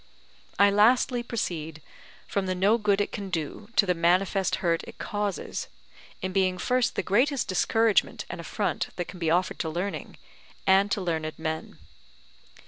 I 0.57 0.71
lastly 0.71 1.21
proceed 1.21 1.79
from 2.25 2.47
the 2.47 2.55
no 2.55 2.79
good 2.79 2.99
it 2.99 3.11
can 3.11 3.29
do, 3.29 3.69
to 3.75 3.85
the 3.85 3.93
manifest 3.93 4.55
hurt 4.65 4.81
it 4.87 4.97
causes, 4.97 5.67
in 6.23 6.33
being 6.33 6.57
first 6.57 6.95
the 6.95 7.03
greatest 7.03 7.47
discouragement 7.47 8.25
and 8.27 8.41
affront 8.41 8.87
that 8.95 9.05
can 9.05 9.19
be 9.19 9.29
offered 9.29 9.59
to 9.59 9.69
learning, 9.69 10.17
and 10.65 10.89
to 10.89 11.01
learned 11.01 11.37
men. 11.37 11.77